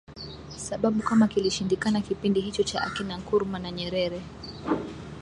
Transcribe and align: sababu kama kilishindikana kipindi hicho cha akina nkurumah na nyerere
sababu 0.57 1.01
kama 1.03 1.27
kilishindikana 1.27 2.01
kipindi 2.01 2.41
hicho 2.41 2.63
cha 2.63 2.81
akina 2.81 3.17
nkurumah 3.17 3.59
na 3.61 3.71
nyerere 3.71 4.21